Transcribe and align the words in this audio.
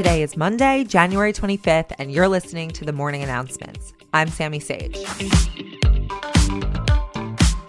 Today 0.00 0.22
is 0.22 0.34
Monday, 0.34 0.82
January 0.84 1.30
25th, 1.30 1.92
and 1.98 2.10
you're 2.10 2.26
listening 2.26 2.70
to 2.70 2.86
the 2.86 2.92
morning 2.92 3.22
announcements. 3.22 3.92
I'm 4.14 4.28
Sami 4.28 4.58
Sage. 4.58 4.96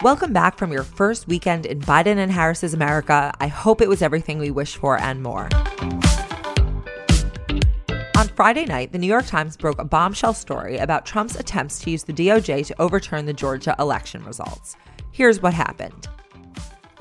Welcome 0.00 0.32
back 0.32 0.56
from 0.56 0.72
your 0.72 0.82
first 0.82 1.28
weekend 1.28 1.66
in 1.66 1.80
Biden 1.80 2.16
and 2.16 2.32
Harris's 2.32 2.72
America. 2.72 3.34
I 3.38 3.48
hope 3.48 3.82
it 3.82 3.88
was 3.90 4.00
everything 4.00 4.38
we 4.38 4.50
wished 4.50 4.78
for 4.78 4.98
and 4.98 5.22
more. 5.22 5.50
On 8.16 8.28
Friday 8.28 8.64
night, 8.64 8.92
the 8.92 8.98
New 8.98 9.08
York 9.08 9.26
Times 9.26 9.58
broke 9.58 9.78
a 9.78 9.84
bombshell 9.84 10.32
story 10.32 10.78
about 10.78 11.04
Trump's 11.04 11.36
attempts 11.36 11.80
to 11.80 11.90
use 11.90 12.04
the 12.04 12.14
DOJ 12.14 12.64
to 12.64 12.80
overturn 12.80 13.26
the 13.26 13.34
Georgia 13.34 13.76
election 13.78 14.24
results. 14.24 14.78
Here's 15.10 15.42
what 15.42 15.52
happened. 15.52 16.08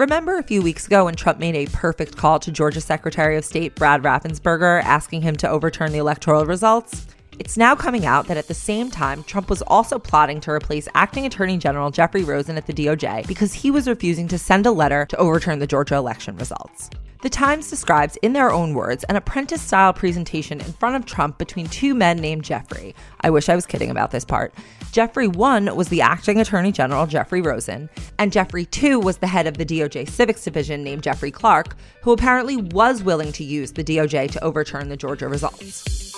Remember 0.02 0.40
a 0.40 0.44
few 0.44 0.64
weeks 0.64 0.88
ago 0.88 1.06
when 1.06 1.14
Trump 1.14 1.38
made 1.38 1.54
a 1.54 1.68
perfect 1.68 2.18
call 2.18 2.40
to 2.40 2.52
Georgia 2.52 2.82
Secretary 2.82 3.38
of 3.38 3.46
State 3.46 3.76
Brad 3.76 4.02
Raffensperger 4.02 4.82
asking 4.82 5.22
him 5.22 5.36
to 5.36 5.48
overturn 5.48 5.92
the 5.92 6.00
electoral 6.00 6.44
results? 6.44 7.06
It's 7.38 7.56
now 7.56 7.76
coming 7.76 8.08
out 8.08 8.26
that 8.26 8.36
at 8.36 8.48
the 8.48 8.56
same 8.56 8.90
time, 8.90 9.24
Trump 9.26 9.48
was 9.48 9.62
also 9.62 10.00
plotting 10.00 10.42
to 10.42 10.50
replace 10.50 10.88
acting 10.96 11.28
Attorney 11.28 11.60
General 11.60 11.92
Jeffrey 11.92 12.24
Rosen 12.24 12.58
at 12.58 12.66
the 12.66 12.74
DOJ 12.74 13.28
because 13.28 13.54
he 13.54 13.70
was 13.70 13.88
refusing 13.88 14.28
to 14.30 14.40
send 14.40 14.66
a 14.66 14.72
letter 14.72 15.06
to 15.06 15.18
overturn 15.18 15.60
the 15.60 15.68
Georgia 15.68 15.98
election 15.98 16.36
results. 16.36 16.90
The 17.22 17.30
Times 17.30 17.70
describes, 17.70 18.18
in 18.24 18.34
their 18.34 18.52
own 18.52 18.74
words, 18.74 19.04
an 19.04 19.16
apprentice 19.16 19.62
style 19.62 19.94
presentation 19.94 20.60
in 20.60 20.74
front 20.74 20.96
of 20.96 21.06
Trump 21.06 21.38
between 21.38 21.68
two 21.68 21.94
men 21.94 22.18
named 22.18 22.44
Jeffrey. 22.44 22.96
I 23.22 23.30
wish 23.30 23.48
I 23.48 23.54
was 23.54 23.68
kidding 23.68 23.92
about 23.92 24.10
this 24.10 24.26
part. 24.26 24.56
Jeffrey 24.92 25.28
1 25.28 25.76
was 25.76 25.90
the 25.90 26.02
acting 26.02 26.40
Attorney 26.40 26.72
General, 26.72 27.06
Jeffrey 27.06 27.40
Rosen, 27.40 27.92
and 28.18 28.32
Jeffrey 28.32 28.66
2 28.66 29.00
was 29.00 29.18
the 29.18 29.28
head 29.28 29.46
of 29.46 29.60
the 29.60 29.66
DOJ 29.66 30.10
Civics 30.10 30.44
Division 30.44 30.84
named 30.84 31.04
Jeffrey 31.04 31.30
Clark, 31.30 31.76
who 32.02 32.12
apparently 32.12 32.58
was 32.58 33.04
willing 33.04 33.32
to 33.34 33.44
use 33.44 33.72
the 33.74 33.84
DOJ 33.84 34.32
to 34.32 34.44
overturn 34.44 34.90
the 34.90 34.98
Georgia 34.98 35.28
results. 35.28 36.16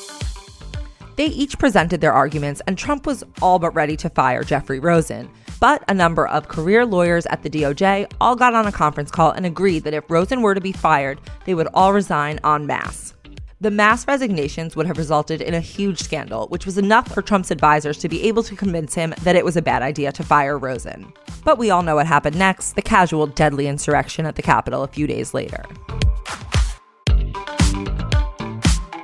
They 1.17 1.25
each 1.25 1.59
presented 1.59 1.99
their 1.99 2.13
arguments, 2.13 2.61
and 2.65 2.77
Trump 2.77 3.05
was 3.05 3.25
all 3.41 3.59
but 3.59 3.75
ready 3.75 3.97
to 3.97 4.09
fire 4.09 4.43
Jeffrey 4.43 4.79
Rosen. 4.79 5.29
But 5.63 5.81
a 5.87 5.93
number 5.93 6.27
of 6.27 6.49
career 6.49 6.85
lawyers 6.85 7.25
at 7.27 7.41
the 7.41 7.49
DOJ 7.49 8.11
all 8.19 8.35
got 8.35 8.53
on 8.53 8.67
a 8.67 8.71
conference 8.73 9.09
call 9.09 9.31
and 9.31 9.45
agreed 9.45 9.85
that 9.85 9.93
if 9.93 10.03
Rosen 10.11 10.41
were 10.41 10.53
to 10.53 10.59
be 10.59 10.73
fired, 10.73 11.21
they 11.45 11.53
would 11.53 11.69
all 11.73 11.93
resign 11.93 12.37
en 12.43 12.67
masse. 12.67 13.13
The 13.61 13.71
mass 13.71 14.05
resignations 14.05 14.75
would 14.75 14.87
have 14.87 14.97
resulted 14.97 15.41
in 15.41 15.53
a 15.53 15.61
huge 15.61 16.01
scandal, 16.01 16.47
which 16.49 16.65
was 16.65 16.77
enough 16.77 17.09
for 17.09 17.21
Trump's 17.21 17.49
advisors 17.49 17.97
to 17.99 18.09
be 18.09 18.23
able 18.23 18.43
to 18.43 18.57
convince 18.57 18.93
him 18.93 19.13
that 19.21 19.37
it 19.37 19.45
was 19.45 19.55
a 19.55 19.61
bad 19.61 19.81
idea 19.81 20.11
to 20.11 20.21
fire 20.21 20.57
Rosen. 20.57 21.13
But 21.45 21.57
we 21.57 21.69
all 21.69 21.81
know 21.81 21.95
what 21.95 22.07
happened 22.07 22.37
next 22.37 22.73
the 22.73 22.81
casual, 22.81 23.27
deadly 23.27 23.67
insurrection 23.67 24.25
at 24.25 24.35
the 24.35 24.41
Capitol 24.41 24.83
a 24.83 24.89
few 24.89 25.07
days 25.07 25.33
later. 25.33 25.63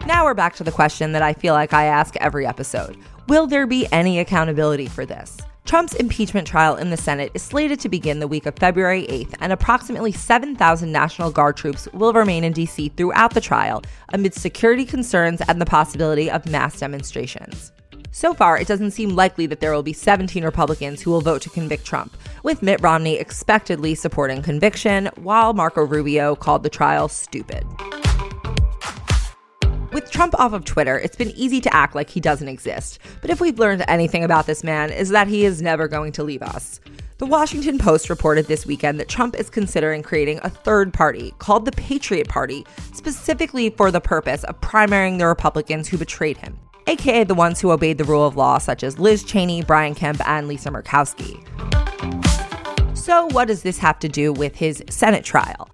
Now 0.05 0.25
we're 0.25 0.33
back 0.33 0.57
to 0.57 0.65
the 0.65 0.73
question 0.73 1.13
that 1.13 1.21
I 1.21 1.31
feel 1.31 1.53
like 1.53 1.71
I 1.71 1.85
ask 1.85 2.17
every 2.17 2.45
episode 2.45 2.97
Will 3.29 3.47
there 3.47 3.65
be 3.65 3.87
any 3.93 4.19
accountability 4.19 4.87
for 4.87 5.05
this? 5.05 5.37
Trump's 5.69 5.93
impeachment 5.93 6.47
trial 6.47 6.77
in 6.77 6.89
the 6.89 6.97
Senate 6.97 7.29
is 7.35 7.43
slated 7.43 7.79
to 7.81 7.89
begin 7.89 8.19
the 8.19 8.27
week 8.27 8.47
of 8.47 8.55
February 8.55 9.05
8th, 9.05 9.35
and 9.39 9.53
approximately 9.53 10.11
7,000 10.11 10.91
National 10.91 11.29
Guard 11.29 11.57
troops 11.57 11.87
will 11.93 12.11
remain 12.11 12.43
in 12.43 12.53
D.C. 12.53 12.89
throughout 12.97 13.35
the 13.35 13.39
trial 13.39 13.83
amid 14.11 14.33
security 14.33 14.83
concerns 14.83 15.41
and 15.47 15.61
the 15.61 15.67
possibility 15.67 16.27
of 16.27 16.49
mass 16.49 16.79
demonstrations. 16.79 17.71
So 18.09 18.33
far, 18.33 18.57
it 18.57 18.67
doesn't 18.67 18.89
seem 18.89 19.09
likely 19.09 19.45
that 19.45 19.59
there 19.59 19.71
will 19.71 19.83
be 19.83 19.93
17 19.93 20.43
Republicans 20.43 21.01
who 21.01 21.11
will 21.11 21.21
vote 21.21 21.43
to 21.43 21.51
convict 21.51 21.85
Trump, 21.85 22.17
with 22.41 22.63
Mitt 22.63 22.81
Romney 22.81 23.17
expectedly 23.17 23.93
supporting 23.93 24.41
conviction, 24.41 25.11
while 25.17 25.53
Marco 25.53 25.85
Rubio 25.85 26.35
called 26.35 26.63
the 26.63 26.71
trial 26.71 27.07
stupid. 27.07 27.63
With 29.99 30.11
Trump 30.11 30.33
off 30.39 30.53
of 30.53 30.63
Twitter, 30.63 30.97
it's 30.97 31.17
been 31.17 31.31
easy 31.31 31.59
to 31.59 31.75
act 31.75 31.93
like 31.93 32.09
he 32.09 32.21
doesn't 32.21 32.47
exist. 32.47 32.99
But 33.19 33.31
if 33.31 33.41
we've 33.41 33.59
learned 33.59 33.83
anything 33.89 34.23
about 34.23 34.45
this 34.45 34.63
man, 34.63 34.91
is 34.93 35.09
that 35.09 35.27
he 35.27 35.43
is 35.43 35.61
never 35.61 35.89
going 35.89 36.13
to 36.13 36.23
leave 36.23 36.41
us. 36.41 36.79
The 37.17 37.25
Washington 37.25 37.77
Post 37.77 38.09
reported 38.09 38.45
this 38.45 38.65
weekend 38.65 38.97
that 39.01 39.09
Trump 39.09 39.35
is 39.35 39.49
considering 39.49 40.01
creating 40.01 40.39
a 40.41 40.49
third 40.49 40.93
party 40.93 41.33
called 41.39 41.65
the 41.65 41.73
Patriot 41.73 42.29
Party, 42.29 42.65
specifically 42.93 43.71
for 43.71 43.91
the 43.91 43.99
purpose 43.99 44.45
of 44.45 44.61
primarying 44.61 45.17
the 45.17 45.27
Republicans 45.27 45.89
who 45.89 45.97
betrayed 45.97 46.37
him, 46.37 46.57
aka 46.87 47.25
the 47.25 47.35
ones 47.35 47.59
who 47.59 47.69
obeyed 47.69 47.97
the 47.97 48.05
rule 48.05 48.25
of 48.25 48.37
law, 48.37 48.57
such 48.57 48.83
as 48.83 48.99
Liz 48.99 49.21
Cheney, 49.21 49.63
Brian 49.63 49.95
Kemp, 49.95 50.25
and 50.25 50.47
Lisa 50.47 50.69
Murkowski. 50.69 51.45
So, 52.97 53.25
what 53.31 53.49
does 53.49 53.63
this 53.63 53.79
have 53.79 53.99
to 53.99 54.07
do 54.07 54.31
with 54.31 54.55
his 54.55 54.81
Senate 54.89 55.25
trial? 55.25 55.69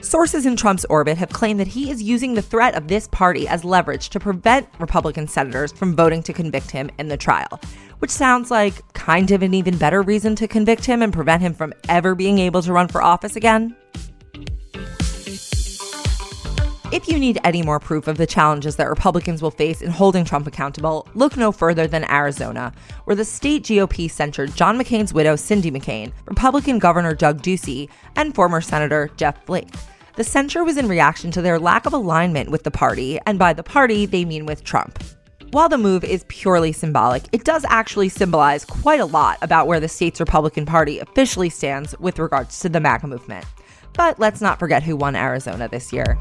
Sources 0.00 0.46
in 0.46 0.54
Trump's 0.54 0.84
orbit 0.84 1.18
have 1.18 1.30
claimed 1.30 1.58
that 1.58 1.66
he 1.66 1.90
is 1.90 2.00
using 2.00 2.34
the 2.34 2.42
threat 2.42 2.76
of 2.76 2.86
this 2.86 3.08
party 3.08 3.48
as 3.48 3.64
leverage 3.64 4.10
to 4.10 4.20
prevent 4.20 4.68
Republican 4.78 5.26
senators 5.26 5.72
from 5.72 5.96
voting 5.96 6.22
to 6.22 6.32
convict 6.32 6.70
him 6.70 6.88
in 7.00 7.08
the 7.08 7.16
trial, 7.16 7.60
which 7.98 8.12
sounds 8.12 8.48
like 8.48 8.92
kind 8.92 9.32
of 9.32 9.42
an 9.42 9.54
even 9.54 9.76
better 9.76 10.00
reason 10.02 10.36
to 10.36 10.46
convict 10.46 10.84
him 10.84 11.02
and 11.02 11.12
prevent 11.12 11.42
him 11.42 11.52
from 11.52 11.74
ever 11.88 12.14
being 12.14 12.38
able 12.38 12.62
to 12.62 12.72
run 12.72 12.86
for 12.86 13.02
office 13.02 13.34
again. 13.34 13.74
If 16.98 17.06
you 17.06 17.20
need 17.20 17.38
any 17.44 17.62
more 17.62 17.78
proof 17.78 18.08
of 18.08 18.16
the 18.16 18.26
challenges 18.26 18.74
that 18.74 18.88
Republicans 18.88 19.40
will 19.40 19.52
face 19.52 19.82
in 19.82 19.90
holding 19.92 20.24
Trump 20.24 20.48
accountable, 20.48 21.06
look 21.14 21.36
no 21.36 21.52
further 21.52 21.86
than 21.86 22.10
Arizona, 22.10 22.72
where 23.04 23.14
the 23.14 23.24
state 23.24 23.62
GOP 23.62 24.10
censured 24.10 24.56
John 24.56 24.76
McCain's 24.76 25.14
widow, 25.14 25.36
Cindy 25.36 25.70
McCain, 25.70 26.10
Republican 26.26 26.80
Governor 26.80 27.14
Doug 27.14 27.40
Ducey, 27.40 27.88
and 28.16 28.34
former 28.34 28.60
Senator 28.60 29.10
Jeff 29.16 29.44
Flake. 29.44 29.72
The 30.16 30.24
censure 30.24 30.64
was 30.64 30.76
in 30.76 30.88
reaction 30.88 31.30
to 31.30 31.40
their 31.40 31.60
lack 31.60 31.86
of 31.86 31.92
alignment 31.92 32.50
with 32.50 32.64
the 32.64 32.72
party, 32.72 33.20
and 33.26 33.38
by 33.38 33.52
the 33.52 33.62
party, 33.62 34.04
they 34.04 34.24
mean 34.24 34.44
with 34.44 34.64
Trump. 34.64 35.00
While 35.52 35.68
the 35.68 35.78
move 35.78 36.02
is 36.02 36.24
purely 36.26 36.72
symbolic, 36.72 37.26
it 37.30 37.44
does 37.44 37.64
actually 37.68 38.08
symbolize 38.08 38.64
quite 38.64 38.98
a 38.98 39.06
lot 39.06 39.38
about 39.40 39.68
where 39.68 39.78
the 39.78 39.86
state's 39.86 40.18
Republican 40.18 40.66
Party 40.66 40.98
officially 40.98 41.48
stands 41.48 41.96
with 42.00 42.18
regards 42.18 42.58
to 42.58 42.68
the 42.68 42.80
MAGA 42.80 43.06
movement. 43.06 43.44
But 43.92 44.18
let's 44.18 44.40
not 44.40 44.58
forget 44.58 44.82
who 44.82 44.96
won 44.96 45.14
Arizona 45.14 45.68
this 45.68 45.92
year. 45.92 46.18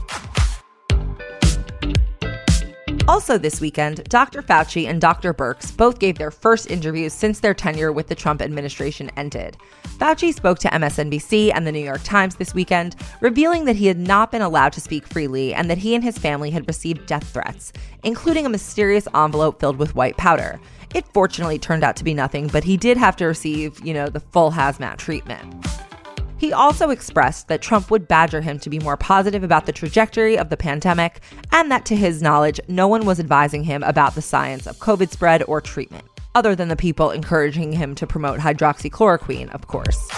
Also, 3.08 3.38
this 3.38 3.62
weekend, 3.62 4.04
Dr. 4.10 4.42
Fauci 4.42 4.86
and 4.86 5.00
Dr. 5.00 5.34
Birx 5.34 5.76
both 5.76 5.98
gave 5.98 6.18
their 6.18 6.30
first 6.30 6.70
interviews 6.70 7.14
since 7.14 7.40
their 7.40 7.54
tenure 7.54 7.94
with 7.94 8.08
the 8.08 8.16
Trump 8.16 8.42
administration 8.42 9.10
ended. 9.16 9.56
Fauci 9.98 10.34
spoke 10.34 10.60
to 10.60 10.68
MSNBC 10.68 11.54
and 11.56 11.66
the 11.66 11.72
New 11.72 11.80
York 11.80 12.04
Times 12.04 12.36
this 12.36 12.54
weekend, 12.54 12.98
revealing 13.22 13.64
that 13.64 13.78
he 13.78 13.88
had 13.88 13.98
not 13.98 14.30
been 14.30 14.42
allowed 14.42 14.74
to 14.74 14.82
speak 14.82 15.08
freely 15.08 15.54
and 15.54 15.70
that 15.70 15.78
he 15.78 15.96
and 15.96 16.04
his 16.04 16.18
family 16.18 16.52
had 16.52 16.68
received 16.68 17.06
death 17.06 17.30
threats, 17.32 17.72
including 18.04 18.46
a 18.46 18.50
mysterious 18.50 19.08
envelope 19.16 19.62
filled 19.62 19.78
with 19.78 19.96
white 19.96 20.18
powder. 20.18 20.60
It 20.94 21.08
fortunately 21.14 21.60
turned 21.60 21.86
out 21.86 21.96
to 21.96 22.04
be 22.04 22.14
nothing, 22.14 22.48
but 22.48 22.66
he 22.66 22.76
did 22.76 22.98
have 22.98 23.16
to 23.18 23.26
receive, 23.26 23.80
you 23.86 23.94
know, 23.94 24.10
the 24.10 24.20
full 24.20 24.52
hazmat 24.52 24.98
treatment. 24.98 25.66
He 26.38 26.54
also 26.54 26.92
expressed 26.92 27.48
that 27.48 27.62
Trump 27.62 27.90
would 27.90 28.08
badger 28.08 28.42
him 28.42 28.60
to 28.60 28.70
be 28.70 28.80
more 28.80 28.98
positive 28.98 29.44
about 29.44 29.66
the 29.66 29.72
trajectory 29.72 30.38
of 30.38 30.50
the 30.50 30.58
pandemic 30.58 31.22
and 31.52 31.72
that, 31.72 31.86
to 31.86 31.96
his 31.96 32.22
knowledge, 32.22 32.60
no 32.68 32.88
one 32.88 33.06
was 33.06 33.20
advising 33.20 33.64
him 33.64 33.82
about 33.84 34.14
the 34.14 34.22
science 34.22 34.68
of 34.68 34.78
COVID 34.78 35.10
spread 35.10 35.44
or 35.44 35.62
treatment, 35.62 36.06
other 36.36 36.56
than 36.56 36.68
the 36.68 36.76
people 36.76 37.10
encouraging 37.10 37.72
him 37.72 37.96
to 37.96 38.06
promote 38.06 38.40
hydroxychloroquine, 38.40 39.50
of 39.54 39.68
course. 39.68 40.10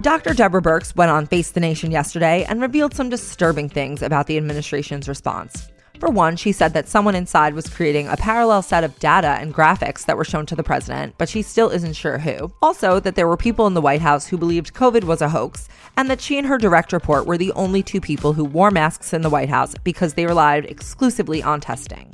Dr. 0.00 0.34
Deborah 0.34 0.60
Birx 0.60 0.96
went 0.96 1.12
on 1.12 1.28
Face 1.28 1.52
the 1.52 1.60
Nation 1.60 1.92
yesterday 1.92 2.44
and 2.48 2.60
revealed 2.60 2.92
some 2.92 3.08
disturbing 3.08 3.68
things 3.68 4.02
about 4.02 4.26
the 4.26 4.36
administration's 4.36 5.08
response. 5.08 5.68
For 6.02 6.10
one, 6.10 6.34
she 6.34 6.50
said 6.50 6.74
that 6.74 6.88
someone 6.88 7.14
inside 7.14 7.54
was 7.54 7.68
creating 7.68 8.08
a 8.08 8.16
parallel 8.16 8.62
set 8.62 8.82
of 8.82 8.98
data 8.98 9.36
and 9.38 9.54
graphics 9.54 10.04
that 10.06 10.16
were 10.16 10.24
shown 10.24 10.46
to 10.46 10.56
the 10.56 10.64
president, 10.64 11.14
but 11.16 11.28
she 11.28 11.42
still 11.42 11.70
isn't 11.70 11.92
sure 11.92 12.18
who. 12.18 12.52
Also, 12.60 12.98
that 12.98 13.14
there 13.14 13.28
were 13.28 13.36
people 13.36 13.68
in 13.68 13.74
the 13.74 13.80
White 13.80 14.00
House 14.00 14.26
who 14.26 14.36
believed 14.36 14.74
COVID 14.74 15.04
was 15.04 15.22
a 15.22 15.28
hoax, 15.28 15.68
and 15.96 16.10
that 16.10 16.20
she 16.20 16.38
and 16.38 16.48
her 16.48 16.58
direct 16.58 16.92
report 16.92 17.24
were 17.24 17.38
the 17.38 17.52
only 17.52 17.84
two 17.84 18.00
people 18.00 18.32
who 18.32 18.44
wore 18.44 18.72
masks 18.72 19.12
in 19.12 19.22
the 19.22 19.30
White 19.30 19.48
House 19.48 19.76
because 19.84 20.14
they 20.14 20.26
relied 20.26 20.64
exclusively 20.64 21.40
on 21.40 21.60
testing. 21.60 22.12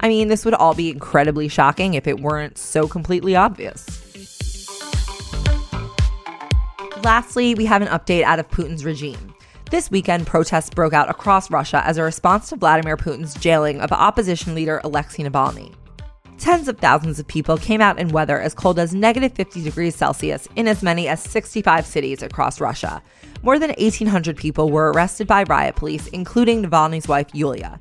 I 0.00 0.08
mean, 0.08 0.26
this 0.26 0.44
would 0.44 0.54
all 0.54 0.74
be 0.74 0.90
incredibly 0.90 1.46
shocking 1.46 1.94
if 1.94 2.08
it 2.08 2.18
weren't 2.18 2.58
so 2.58 2.88
completely 2.88 3.36
obvious. 3.36 3.86
Lastly, 7.04 7.54
we 7.54 7.64
have 7.66 7.80
an 7.80 7.86
update 7.88 8.24
out 8.24 8.40
of 8.40 8.50
Putin's 8.50 8.84
regime. 8.84 9.34
This 9.70 9.88
weekend, 9.88 10.26
protests 10.26 10.70
broke 10.70 10.92
out 10.92 11.08
across 11.08 11.48
Russia 11.48 11.80
as 11.86 11.96
a 11.96 12.02
response 12.02 12.48
to 12.48 12.56
Vladimir 12.56 12.96
Putin's 12.96 13.34
jailing 13.34 13.80
of 13.80 13.92
opposition 13.92 14.52
leader 14.52 14.80
Alexei 14.82 15.22
Navalny. 15.22 15.72
Tens 16.38 16.66
of 16.66 16.76
thousands 16.78 17.20
of 17.20 17.28
people 17.28 17.56
came 17.56 17.80
out 17.80 17.96
in 17.96 18.08
weather 18.08 18.40
as 18.40 18.52
cold 18.52 18.80
as 18.80 18.96
negative 18.96 19.32
50 19.32 19.62
degrees 19.62 19.94
Celsius 19.94 20.48
in 20.56 20.66
as 20.66 20.82
many 20.82 21.06
as 21.06 21.22
65 21.22 21.86
cities 21.86 22.20
across 22.20 22.60
Russia. 22.60 23.00
More 23.44 23.60
than 23.60 23.70
1,800 23.78 24.36
people 24.36 24.70
were 24.70 24.90
arrested 24.90 25.28
by 25.28 25.44
riot 25.44 25.76
police, 25.76 26.08
including 26.08 26.64
Navalny's 26.64 27.06
wife, 27.06 27.28
Yulia. 27.32 27.78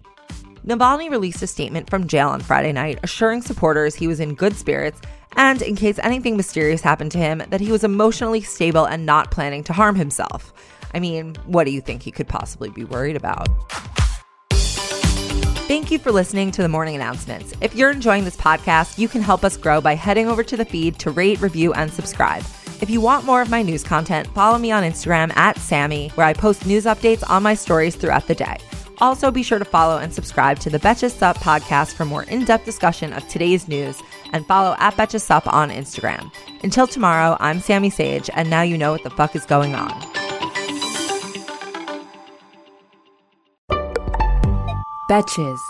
Navalny 0.67 1.09
released 1.09 1.41
a 1.41 1.47
statement 1.47 1.89
from 1.89 2.05
jail 2.05 2.29
on 2.29 2.39
Friday 2.39 2.71
night, 2.71 2.99
assuring 3.01 3.41
supporters 3.41 3.95
he 3.95 4.07
was 4.07 4.19
in 4.19 4.35
good 4.35 4.55
spirits 4.55 5.01
and, 5.37 5.63
in 5.63 5.75
case 5.75 5.97
anything 6.03 6.37
mysterious 6.37 6.81
happened 6.81 7.11
to 7.13 7.17
him, 7.17 7.41
that 7.49 7.61
he 7.61 7.71
was 7.71 7.83
emotionally 7.83 8.41
stable 8.41 8.85
and 8.85 9.07
not 9.07 9.31
planning 9.31 9.63
to 9.63 9.73
harm 9.73 9.95
himself. 9.95 10.53
I 10.93 10.99
mean, 10.99 11.35
what 11.45 11.65
do 11.65 11.71
you 11.71 11.81
think 11.81 12.01
he 12.01 12.11
could 12.11 12.27
possibly 12.27 12.69
be 12.69 12.83
worried 12.83 13.15
about? 13.15 13.47
Thank 15.67 15.91
you 15.91 15.99
for 15.99 16.11
listening 16.11 16.49
to 16.51 16.63
the 16.63 16.67
morning 16.67 16.95
announcements. 16.95 17.53
If 17.61 17.75
you're 17.75 17.91
enjoying 17.91 18.25
this 18.25 18.35
podcast, 18.35 18.97
you 18.97 19.07
can 19.07 19.21
help 19.21 19.43
us 19.43 19.55
grow 19.55 19.81
by 19.81 19.93
heading 19.93 20.27
over 20.27 20.43
to 20.43 20.57
the 20.57 20.65
feed 20.65 20.97
to 20.99 21.11
rate, 21.11 21.41
review, 21.41 21.73
and 21.73 21.91
subscribe. 21.93 22.43
If 22.81 22.89
you 22.89 23.01
want 23.01 23.25
more 23.25 23.41
of 23.41 23.49
my 23.49 23.61
news 23.61 23.83
content, 23.83 24.27
follow 24.29 24.57
me 24.57 24.71
on 24.71 24.83
Instagram 24.83 25.35
at 25.35 25.59
Sami, 25.59 26.09
where 26.09 26.25
I 26.25 26.33
post 26.33 26.65
news 26.65 26.85
updates 26.85 27.29
on 27.29 27.43
my 27.43 27.53
stories 27.53 27.95
throughout 27.95 28.25
the 28.27 28.35
day. 28.35 28.57
Also, 28.99 29.31
be 29.31 29.43
sure 29.43 29.59
to 29.59 29.65
follow 29.65 29.97
and 29.97 30.13
subscribe 30.13 30.59
to 30.59 30.69
the 30.69 30.79
Betches 30.79 31.11
Sup 31.11 31.37
podcast 31.37 31.93
for 31.93 32.03
more 32.03 32.23
in 32.23 32.45
depth 32.45 32.65
discussion 32.65 33.13
of 33.13 33.27
today's 33.27 33.67
news, 33.67 34.01
and 34.33 34.45
follow 34.47 34.75
at 34.79 34.95
Betches 34.95 35.21
Sup 35.21 35.45
on 35.53 35.69
Instagram. 35.69 36.31
Until 36.63 36.87
tomorrow, 36.87 37.37
I'm 37.39 37.59
Sami 37.59 37.89
Sage, 37.89 38.29
and 38.33 38.49
now 38.49 38.61
you 38.61 38.77
know 38.77 38.91
what 38.91 39.03
the 39.03 39.09
fuck 39.09 39.35
is 39.35 39.45
going 39.45 39.75
on. 39.75 40.08
Betches. 45.09 45.68